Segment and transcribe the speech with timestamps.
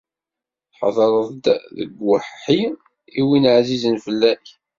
[0.77, 1.45] Thedreḍ-d
[1.77, 2.61] deg uweḥḥi
[3.19, 4.45] i wid ɛzizen fell-ak.